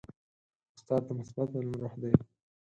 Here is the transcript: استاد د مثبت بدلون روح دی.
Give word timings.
استاد 0.77 1.01
د 1.07 1.09
مثبت 1.19 1.47
بدلون 1.53 1.75
روح 1.81 1.93
دی. 2.01 2.13